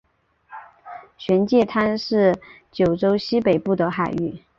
[1.15, 2.35] 玄界滩是
[2.71, 4.41] 九州西北部的海域。